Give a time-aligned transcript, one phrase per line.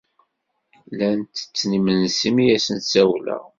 [0.91, 3.43] Llan tetten imensi mi asen-sawleɣ.